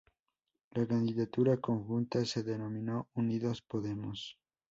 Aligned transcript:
La 0.71 0.87
candidatura 0.87 1.57
conjunta 1.57 2.25
se 2.25 2.41
denominó 2.41 3.07
Unidos 3.13 3.61
Podemos. 3.61 4.35